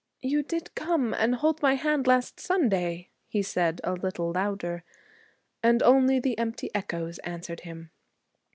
'You 0.23 0.41
did 0.41 0.73
come 0.73 1.13
and 1.13 1.35
hold 1.35 1.61
my 1.61 1.75
hand 1.75 2.07
last 2.07 2.39
Sunday,' 2.39 3.09
he 3.27 3.43
said, 3.43 3.79
a 3.83 3.93
little 3.93 4.31
louder. 4.33 4.83
And 5.61 5.83
only 5.83 6.19
the 6.19 6.39
empty 6.39 6.71
echoes 6.73 7.19
answered 7.19 7.59
him. 7.59 7.91